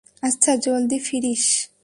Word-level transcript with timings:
আচ্ছা, 0.21 0.55
জলদি 0.55 0.99
ফিরিস। 0.99 1.71